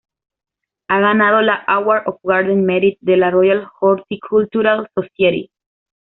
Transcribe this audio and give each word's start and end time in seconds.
Ha 0.87 0.99
ganado 0.99 1.41
la 1.43 1.53
Award 1.67 2.07
of 2.07 2.15
Garden 2.23 2.65
Merit 2.65 2.97
de 3.01 3.17
la 3.17 3.29
Royal 3.29 3.67
Horticultural 3.81 4.89
Society. 4.95 5.51